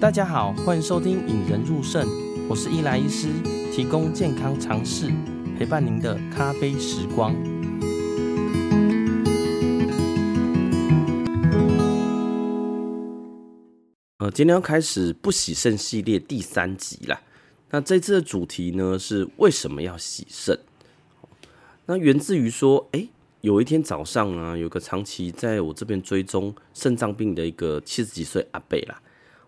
[0.00, 2.06] 大家好，欢迎收听《引人入肾》，
[2.46, 3.28] 我是伊莱医师，
[3.72, 5.10] 提供健康常识，
[5.58, 7.34] 陪伴您的咖啡时光。
[14.18, 17.20] 呃，今天要开始不洗肾系列第三集啦。
[17.70, 20.58] 那这次的主题呢，是为什么要洗肾？
[21.86, 23.08] 那源自于说，哎，
[23.44, 28.98] 有一天早上啊，有个长期在我这边追踪肾脏病的一个七十几岁阿伯啦。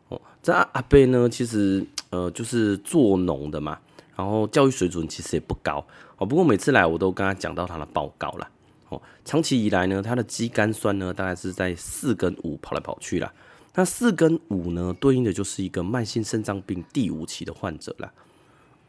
[0.08, 3.78] 哦，这阿阿伯呢，其实呃就是做农的嘛，
[4.14, 5.82] 然后教育水准其实也不高
[6.18, 6.26] 哦。
[6.26, 8.46] 不过每次来我都跟他讲到他的报告啦。
[8.90, 13.32] 哦，长期以来呢，他的肌酐酸呢大概是在四跟五跑来跑去啦。
[13.76, 18.12] 那四跟五呢，对应的就是一个慢性肾脏病第五期的患者啦。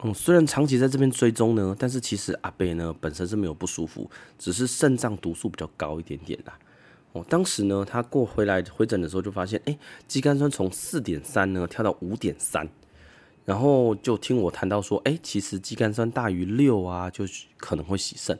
[0.04, 6.58] 嗯，虽然长期在这边追踪呢，但是其实阿贝呢本身是没有不舒服，只是肾脏毒素比较高一点点啦。
[7.14, 12.70] 哦，当时呢他过回来回诊的时候就发现，哎，肌酐酸从四点三呢跳到五点三，
[13.44, 17.26] 然后就听我谈到说，哎，其实肌酐酸大于六啊，就
[17.58, 18.38] 可能会洗肾。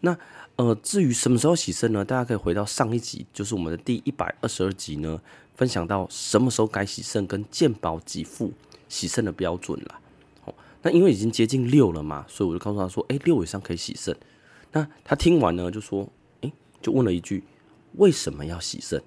[0.00, 0.16] 那
[0.56, 2.04] 呃，至于什么时候洗肾呢？
[2.04, 5.20] 大家可以回到上一集，就是我们的第一百二十二集呢。
[5.54, 8.52] 分享到什么时候该洗肾跟健保给付
[8.88, 10.00] 洗肾的标准啦。
[10.82, 14.16] 那因为已经接近六了嘛，所以我就告诉他说，哎，六以上可以洗肾。
[14.72, 16.08] 那他听完呢，就说，
[16.40, 17.44] 哎，就问了一句，
[17.94, 19.02] 为什么要洗肾？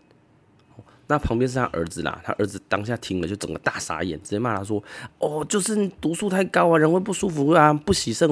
[1.07, 4.83] 那旁边是他儿子啦，他儿子当下听了就整个大傻眼，直接骂他说，
[5.19, 8.27] 哦，就是毒素太高啊，人会不舒服啊，不洗肾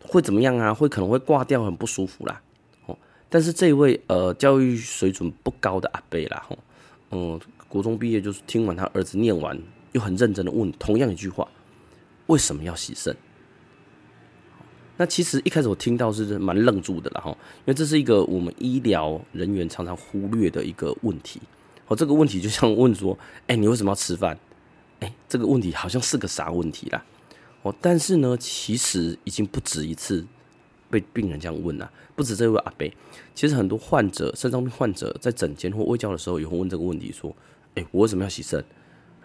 [0.00, 0.74] 会怎么样啊？
[0.74, 2.42] 会可能会挂掉，很不舒服啦。
[2.86, 2.98] 哦，
[3.28, 6.58] 但是这位呃教育水准不高的阿伯啦，吼。
[7.12, 9.56] 嗯，国中毕业就是听完他儿子念完，
[9.92, 11.46] 又很认真的问同样一句话：
[12.32, 13.14] 为什么要洗肾？
[14.96, 21.40] 那其实一开始我听到是蛮愣住的了哈，因为这是一个我们医疗人员常常忽略的一个问题。
[21.88, 24.38] 哦，这个问题就像问说：哎，你为什么要吃饭？
[25.00, 27.04] 哎，这个问题好像是个啥问题啦？
[27.62, 30.26] 哦，但是呢，其实已经不止一次。
[30.92, 32.86] 被病人这样问了，不止这位阿伯，
[33.34, 37.34] 其实很多患者，肾脏病患者在诊间或未教的时候也会问这个问题，说
[37.76, 38.62] ：“哎，我为什么要洗肾？”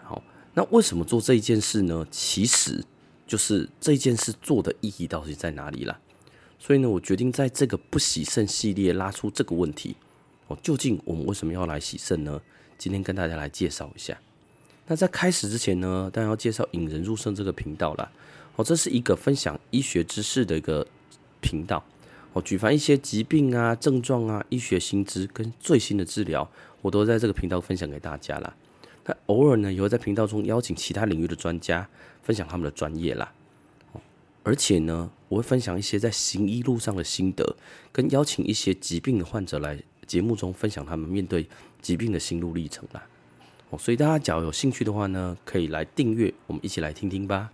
[0.02, 2.06] 好，那为什么做这一件事呢？
[2.10, 2.82] 其实
[3.28, 6.00] 就是这件事做的意义到底在哪里啦？
[6.58, 9.94] 所以呢，我决定在这个不洗肾系列拉出这个问题
[10.48, 12.40] 哦，究竟我们为什么要来洗肾呢？
[12.76, 14.18] 今天跟大家来介绍一下。
[14.88, 18.10] 那在开始之前呢，当然要介绍引人入胜这个频道啦。
[18.56, 20.84] 哦，这是一个分享医学知识的一个。
[21.40, 21.84] 频道，
[22.32, 26.50] 我举凡一些疾病啊、症状啊、医学新知跟最新的治疗，
[26.82, 28.56] 我都在这个频道分享给大家啦。
[29.08, 31.88] 那偶尔呢，也会在频道中邀请其他领域的专家
[32.22, 33.32] 分享他们的专业啦。
[34.42, 37.56] 而且呢，我会分享一些在行医路上的心得，
[37.90, 41.48] 跟邀请一些疾病的患者来节目中分享他们面对
[41.80, 43.02] 疾病的心路历程啦。
[43.70, 47.50] 哦，所以大家假如有兴趣的话呢，可以来订阅，我们一起来听听吧。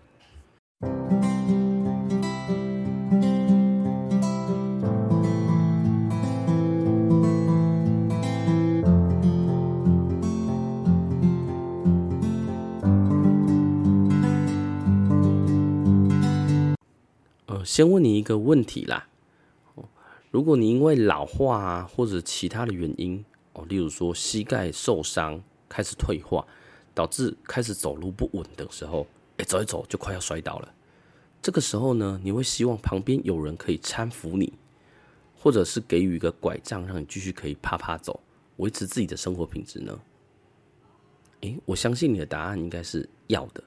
[17.74, 19.08] 先问你一个问题啦，
[20.30, 26.46] 如果你因为老化啊或者其他的原因哦，例如说膝盖受伤开始退化，
[26.94, 29.08] 导致开始走路不稳的时候，
[29.38, 30.72] 哎，走一走就快要摔倒了。
[31.42, 34.52] 这个时候呢，你会希望旁边有人可以搀扶你，
[35.36, 38.20] 或者是给予一个拐杖，让你继续可以趴趴走，
[38.58, 39.98] 维持自己的生活品质呢？
[41.40, 43.64] 诶，我相信你的答案应该是要的。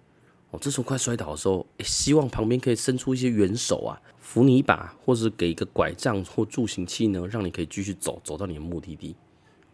[0.52, 9.14] 哦，这时候快摔倒的时候，希望旁边可以伸出一些援手啊，扶你一把，或者是给一个拐杖或助行器呢，让你可以继续走，走到你的目的地。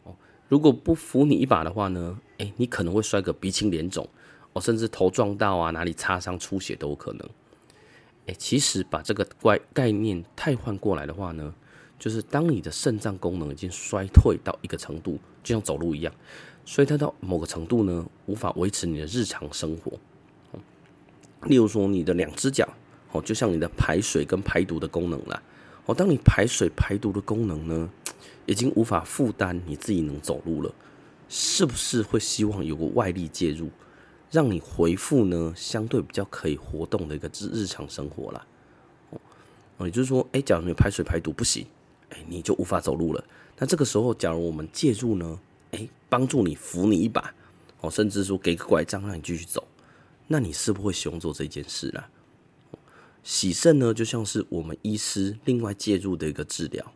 [0.03, 0.15] 哦，
[0.49, 4.09] 如果不扶你一把的话呢，诶，你可能会摔个鼻青脸肿，
[4.53, 7.29] 哦，甚至头撞到啊，哪里擦伤、出血都有可能。
[8.25, 11.53] 诶，其实把这个怪概念替换过来的话呢，
[11.99, 16.11] 就是当你的肾脏功能已经衰退到一个程度，就像走路一样，
[16.65, 19.91] 衰退到某个程度呢，无法维持你的日常生活。
[21.45, 22.67] 例如说，你的两只脚，
[23.11, 25.41] 哦，就像你的排水跟排毒的功能啦。
[25.85, 27.89] 哦，当你排水排毒的功能呢，
[28.45, 30.73] 已经无法负担你自己能走路了，
[31.27, 33.69] 是不是会希望有个外力介入，
[34.31, 38.45] 让你恢复呢相对比较可以活动的一个日日常生活啦？
[39.77, 41.65] 哦，也就是说，哎，假如你排水排毒不行，
[42.11, 43.21] 哎，你就无法走路了。
[43.57, 45.39] 那这个时候，假如我们介入呢，
[45.71, 47.33] 哎，帮助你扶你一把，
[47.81, 49.67] 哦，甚至说给个拐杖让你继续走。
[50.27, 52.09] 那你是不是会喜欢做这件事啦？
[53.23, 56.93] 洗肾呢，就像是我们医师另外介入的一个治疗。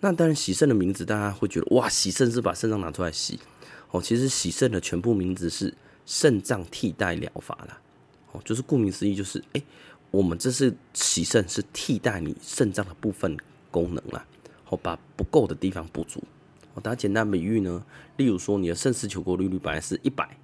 [0.00, 3.38] 那当然，洗肾的名字大家会觉得哇，洗肾是把肾脏拿出来洗
[3.90, 4.02] 哦。
[4.02, 5.72] 其实洗肾的全部名字是
[6.04, 7.80] 肾脏替代疗法啦。
[8.32, 9.62] 哦，就是顾名思义，就是哎，
[10.10, 13.36] 我们这是洗肾是替代你肾脏的部分
[13.70, 14.26] 功能啦，
[14.68, 16.22] 哦，把不够的地方补足。
[16.74, 17.82] 我打简单比喻呢，
[18.16, 20.36] 例如说你的肾丝球过滤率本来是一百，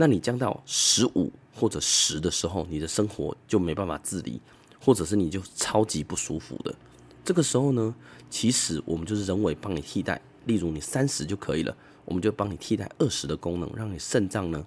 [0.00, 4.40] 那你降到十五或者十的时候，你的生活就没办法自理，
[4.82, 6.74] 或者是你就超级不舒服的。
[7.22, 7.94] 这个时候呢，
[8.30, 11.76] 其实我们就是人为帮你替代，例如你三十就可以了，
[12.06, 14.64] 我们就帮你替代二十的功能，让你肾脏呢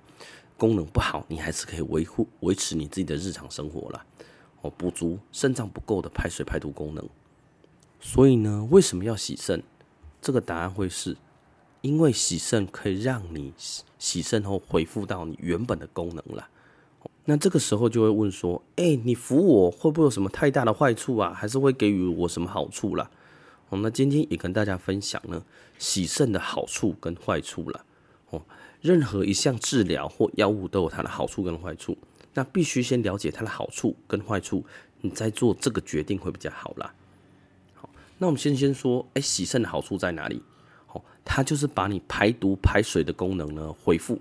[0.55, 4.05] 功能不好，你还是可以维护维持你自己的日常生活啦。
[4.61, 7.03] 哦，补足肾脏不够的排水排毒功能。
[7.99, 9.63] 所以呢，为什么要洗肾？
[10.21, 11.17] 这个答案会是，
[11.83, 16.47] 因为洗肾可以让你洗洗肾后恢复到你原本的功能了。
[17.25, 21.33] 那这个时候就会问说，哎，你服我会不会有什么太大的坏处啊？
[21.33, 23.11] 还是会给予我什么好处啦？
[23.67, 25.43] 哦，那今天也跟大家分享呢，
[25.77, 27.85] 洗肾的好处跟坏处了。
[28.29, 28.41] 哦，
[28.79, 31.97] 任何一项治疗或药物都有它的好处跟坏处，
[32.33, 34.63] 那必须先了解它的好处跟坏处，
[35.01, 36.93] 你再做这个决定会比较好啦。
[37.73, 40.41] 好，那我们先先说，哎，洗肾的好处在哪里？
[40.93, 44.19] 哦，它就是把你排毒排水的功能呢恢复。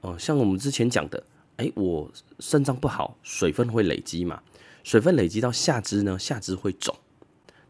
[0.00, 1.22] 哦，像我们之前讲的。
[1.58, 2.10] 哎，我
[2.40, 4.42] 肾脏不好，水分会累积嘛？
[4.82, 6.96] 水分累积到下肢呢，下肢会肿。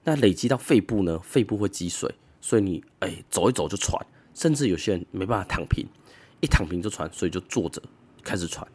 [0.04, 4.00] 那累积到肺部呢，肺部会积水，所以你哎走一走就喘，
[4.34, 5.84] 甚至有些人没办法躺平，
[6.40, 7.82] 一躺平就喘，所以就坐着
[8.22, 8.66] 开始喘。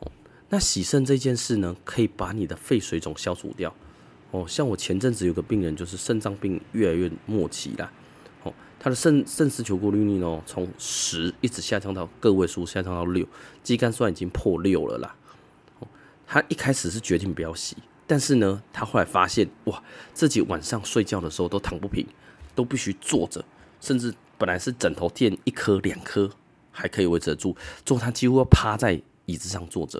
[0.00, 0.12] 哦，
[0.50, 3.74] 那洗肾这件事呢，可以把你的肺水肿消除掉。
[4.30, 7.90] 哦，像我前阵子有个病人，就是肾脏病越来越末期了。
[8.84, 13.26] 他的肾肾丝球过滤率呢，从十一直下降到个位数，下降到六，
[13.62, 15.16] 肌酐酸已经破六了啦。
[16.26, 19.82] 他一开始是决定不要洗，但是呢，他后来发现哇，
[20.12, 22.06] 自己晚上睡觉的时候都躺不平，
[22.54, 23.42] 都必须坐着，
[23.80, 26.28] 甚至本来是枕头垫一颗两颗
[26.70, 27.56] 还可以维持得住，
[27.86, 29.98] 最后他几乎要趴在椅子上坐着。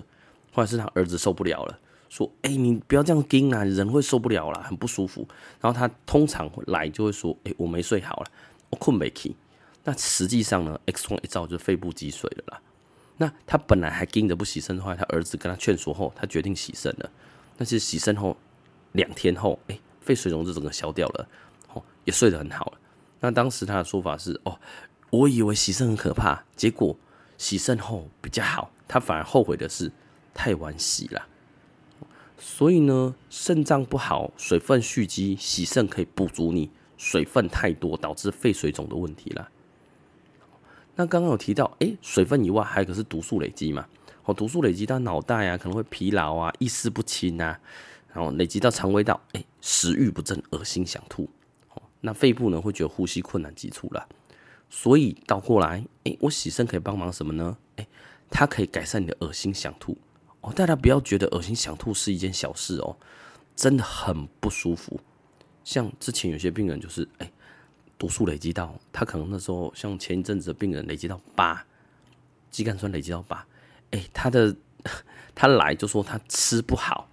[0.52, 1.78] 后来是他儿子受不了了，
[2.10, 5.26] 说：“哎、你不要这样盯啊，人会受不了啦，很不舒服。”
[5.58, 8.26] 然后他通常来就会说：“哎、我没睡好了。”
[8.74, 9.36] 困没起，
[9.84, 12.60] 那实际上呢，X 光一照就肺部积水了啦。
[13.16, 17.10] 那他本来还盯着不洗肾的话，他儿子跟他劝说后，他决定洗肾了。
[17.56, 18.36] 但是洗肾后
[18.92, 21.28] 两天后，哎、欸，肺水肿就整个消掉了，
[21.72, 22.78] 哦，也睡得很好了。
[23.20, 24.58] 那当时他的说法是：哦，
[25.10, 26.96] 我以为洗肾很可怕，结果
[27.38, 28.70] 洗肾后比较好。
[28.88, 29.92] 他反而后悔的是
[30.34, 31.26] 太晚洗了。
[32.36, 36.70] 所以呢，肾脏不好，水分蓄积，洗肾可以补足你。
[37.04, 39.46] 水分太多导致肺水肿的问题啦。
[40.96, 43.86] 那刚刚有提到，哎、水分以外还有一个是毒素累积嘛？
[44.24, 47.60] 哦，毒素累积到脑袋啊，可能会疲劳啊，意识不清啊，
[48.10, 51.28] 然后累积到肠胃道，哎、食欲不振，恶心想吐。
[52.00, 54.08] 那肺部呢会觉得呼吸困难急促啦。
[54.70, 57.54] 所以倒过来，哎、我洗肾可以帮忙什么呢？
[57.76, 57.86] 哎、
[58.30, 59.98] 它可以改善你的恶心想吐。
[60.40, 62.96] 哦，大家不要觉得恶心想吐是一件小事哦，
[63.54, 64.98] 真的很不舒服。
[65.64, 67.32] 像之前有些病人就是，哎、
[67.98, 71.64] 毒素累积到他可能那时候，像前一阵子的病人累积到八，
[72.50, 73.46] 肌酐酸累积到八，
[73.90, 74.54] 哎，他的
[75.34, 77.08] 他来就说他吃不好，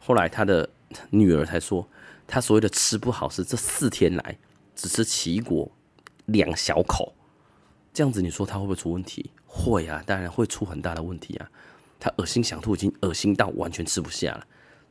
[0.00, 0.68] 后来他的
[1.10, 1.88] 女儿才说，
[2.26, 4.36] 他所谓的吃不好是这四天来
[4.74, 5.70] 只吃奇异果
[6.26, 7.14] 两小口，
[7.94, 9.30] 这样子你说他会不会出问题？
[9.46, 11.48] 会啊，当然会出很大的问题啊，
[12.00, 14.44] 他恶心想吐，已经恶心到完全吃不下了，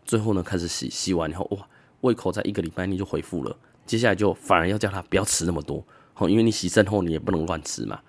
[0.05, 1.67] 最后呢开始洗，洗完以后哇。
[2.01, 3.55] 胃口在一个礼拜内就恢复了，
[3.85, 5.83] 接下来就反而要叫他不要吃那么多，
[6.17, 7.99] 哦，因为你洗肾后你也不能乱吃嘛，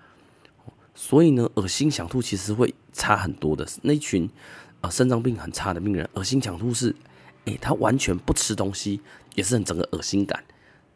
[0.93, 3.67] 所以呢，恶心想吐其实会差很多的。
[3.81, 4.29] 那群
[4.81, 6.95] 啊肾脏病很差的病人，恶心想吐是，
[7.45, 9.01] 哎，他完全不吃东西，
[9.35, 10.43] 也是很整个恶心感。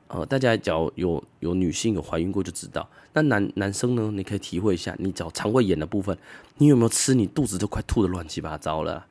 [0.10, 6.18] 呃，大家只要有有女性有怀孕过就知道，那男男生呢，你可以体会一下，你只要肠胃炎的部分，
[6.58, 9.06] 你有没有吃，你肚子都快吐得乱七八糟了。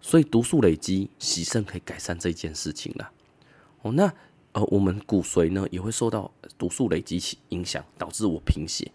[0.00, 3.10] 所以毒素累积，洗肾可以改善这件事情了。
[3.82, 4.12] 哦，那
[4.52, 8.90] 呃，我们骨髓呢也会受到毒素累积起影响，导致我贫血。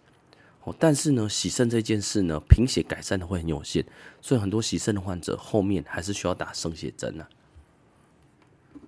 [0.63, 3.85] 哦，但是呢，洗肾这件事呢，贫血改善的会很有限，
[4.19, 7.29] 所以很多洗肾的患者后面还是需要打生血针啊。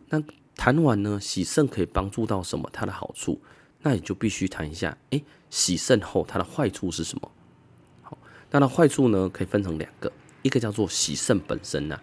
[0.09, 0.21] 那
[0.55, 2.67] 谈完呢，洗肾可以帮助到什么？
[2.73, 3.39] 它的好处，
[3.83, 4.97] 那也就必须谈一下。
[5.11, 7.31] 诶，洗肾后它的坏处是什么？
[8.01, 8.17] 好，
[8.49, 10.11] 那它坏处呢，可以分成两个。
[10.47, 11.95] 一个叫做洗肾本身呐、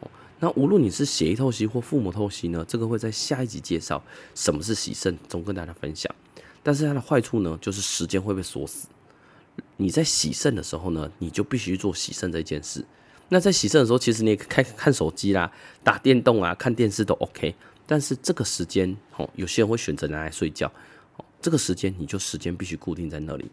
[0.00, 0.08] 啊，
[0.40, 4.02] 那无论你是血液透析或腹膜透析呢，这个会在下一集介绍
[4.34, 6.12] 什么是洗肾，总跟大家分享。
[6.62, 8.88] 但是它的坏处呢，就是时间会被锁死。
[9.76, 12.84] 你在洗肾的时候呢，你就必须做洗肾这件事。
[13.28, 15.50] 那在洗肾的时候，其实你也可以看看手机啦、
[15.84, 17.54] 打电动啊、看电视都 OK。
[17.86, 20.70] 但是这个时间，哦，有些人会选择拿来睡觉，
[21.16, 23.50] 哦，这个时间你就时间必须固定在那里。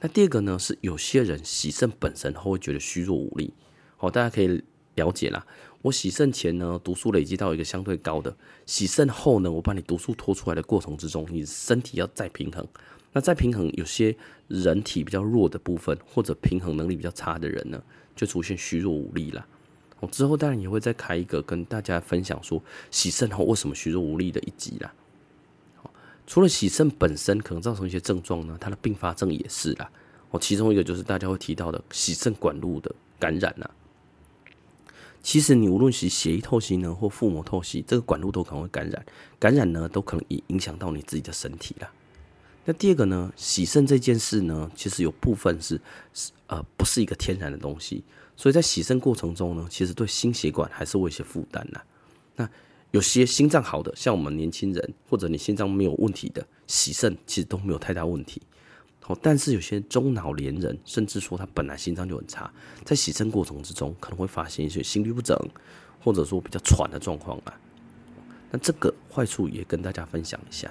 [0.00, 3.52] 那第二个呢，是有些人洗肾本身后会觉得虚弱无力，
[3.98, 4.62] 好，大家可以
[4.94, 5.44] 了解啦。
[5.82, 12.66] 我洗肾前呢，毒素累积到一个相对高的，洗肾后呢，我把你毒素拖出来的过程之中，你身体要再平衡。
[13.12, 17.82] 那再平衡，有些人体比较弱的部分，或者平衡能力比较差的人呢，
[18.14, 19.46] 就出现虚弱无力了。
[20.00, 24.92] 我之后当然也会再开一个跟大家分享说洗肾后为什么虚弱无力的一集啦。
[26.24, 29.90] 除了洗肾本身可能造成一些症状呢，它的并发症也是啦。
[30.30, 33.70] 哦，其中一个就是大家会提到的洗肾管路的感染啦。
[35.22, 39.04] 其实你无论是血液透析呢，或腹膜透析，这个管路都可能会感染，
[39.38, 41.90] 感染呢都可能影影响到你自己的身体啦。
[42.64, 45.80] 那第二个呢，洗肾这件事呢，其实有部分是
[46.12, 48.02] 是呃不是一个天然的东西，
[48.36, 51.80] 所以在洗肾过程中呢，其实对心血管还是会有一些负担呐。
[52.36, 52.48] 那
[52.90, 58.40] 有些心脏好的，像我们年轻人或者你心脏没有问题的，洗肾其实都没有太大问题。
[59.08, 62.52] 好，但是有些中老年人，甚至说他本来心脏就很差，
[62.84, 65.34] 在洗肾过程之中可能会发现一些心律不整，
[66.04, 67.58] 或者说比较喘的状况啊。
[68.50, 70.70] 那这个坏处也跟大家分享一下。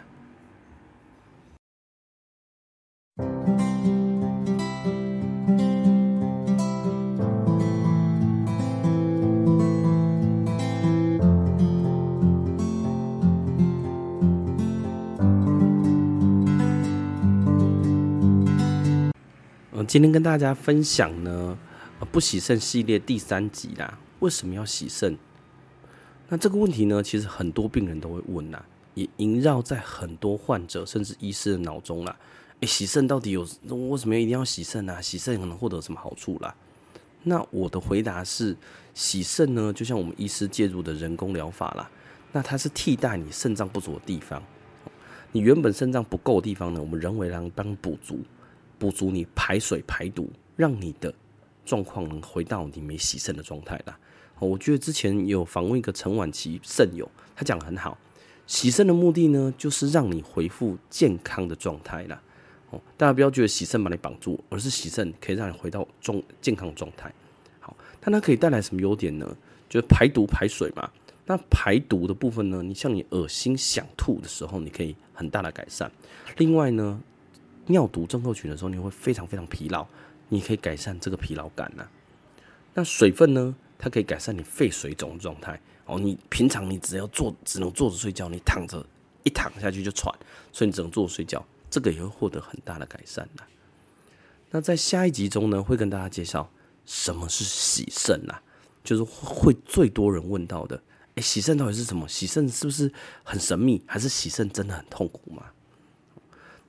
[19.87, 21.57] 今天跟大家分享呢，
[22.11, 23.97] 不洗肾系列第三集啦。
[24.19, 25.17] 为什么要洗肾？
[26.27, 28.61] 那这个问题呢，其实很多病人都会问呐，
[28.95, 32.13] 也萦绕在很多患者甚至医师的脑中啦。
[32.59, 35.01] 诶，洗肾到底有为什么一定要洗肾啊？
[35.01, 36.53] 洗肾可能获得什么好处啦？
[37.23, 38.57] 那我的回答是，
[38.93, 41.89] 洗肾呢，就像我们医师介入的人工疗法啦。
[42.33, 44.43] 那它是替代你肾脏不足的地方，
[45.31, 48.19] 你原本肾脏不够的地方呢，我们人为让帮补足。
[48.77, 51.13] 补足你排水排毒，让你的
[51.65, 53.97] 状况能回到你没洗肾的状态啦。
[54.39, 57.97] 我觉得之前有访问一个陈婉琪肾友，他讲得很好，
[58.45, 62.21] 洗肾的目的呢，就是让你恢复健康的状态啦。
[62.69, 67.11] 哦，大家不要觉得洗肾把你绑住，而是洗肾可以让你回到状健康状态。
[67.59, 69.35] 好，但它可以带来什么优点呢？
[69.67, 70.89] 就是排毒排水嘛。
[71.25, 75.91] 那排毒的部分呢，你像你恶心想吐的时候，你可以很大的改善。
[76.37, 77.01] 另外呢，
[77.67, 79.85] 尿毒症候群的时候，你会非常非常疲劳，
[80.29, 81.87] 你可以改善这个疲劳感呐、
[82.73, 83.55] 那水分呢？
[83.77, 85.99] 它可以改善你肺水肿状态哦。
[85.99, 88.83] 你平常你只要坐，只能坐着睡觉，你躺着
[89.23, 90.11] 一躺下去就喘，
[90.51, 93.43] 所以你只能坐着睡觉，这个也会获得很大的改善呐、
[94.49, 96.49] 那在下一集中呢，会跟大家介绍
[96.85, 98.41] 什么是洗肾啊，
[98.83, 100.81] 就是会最多人问到的。
[101.15, 102.07] 哎，洗肾到底是什么？
[102.07, 102.91] 洗肾是不是
[103.23, 103.83] 很神秘？
[103.85, 105.43] 还是洗肾真的很痛苦吗？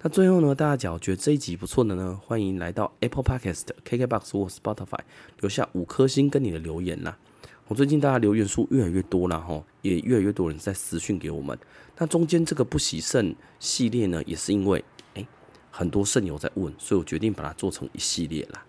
[0.01, 5.01] 那最后呢，大家假如觉得这一集不错的呢，欢迎来到 Apple Podcast、KKBox 或 Spotify
[5.41, 7.19] 留下五颗星跟你的留言啦。
[7.67, 11.59] 我最近大家留言数越来越多了哈，也越来越多人在私讯给我们。
[11.97, 15.27] 那中间这个不洗肾系列呢，也是因为哎
[15.73, 18.65] 很多肾友在问，所以我决定把它做成一系列啦。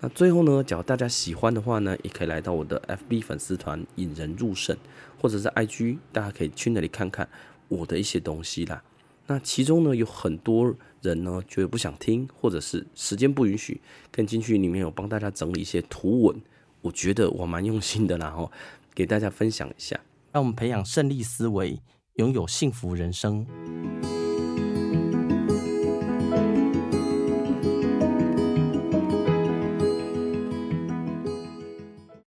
[0.00, 4.76] 那最后呢，假如大家喜欢的话呢，也可以来到我的 FB 粉丝团引人入肾，
[5.20, 7.28] 或者是 IG，大家可以去那里看看
[7.68, 8.82] 我的一些东西啦。
[9.26, 16.40] 那其中呢，有很多人呢觉得不想听，或者是时间不允许，跟进去里面有帮大家整理一些图文，
[16.80, 18.50] 我觉得我蛮用心的，然后
[18.94, 19.98] 给大家分享一下，
[20.32, 21.78] 让我们培养胜利思维，
[22.14, 23.46] 拥有幸福人生。